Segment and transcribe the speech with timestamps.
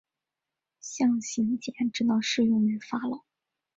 [0.79, 3.23] 象形茧只能适用于法老。